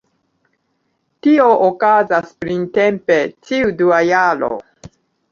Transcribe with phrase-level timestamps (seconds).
[1.25, 3.17] Tio okazas printempe
[3.49, 4.49] ĉiu dua jaro.